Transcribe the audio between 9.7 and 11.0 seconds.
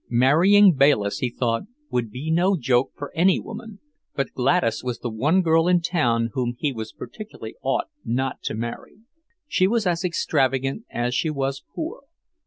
as extravagant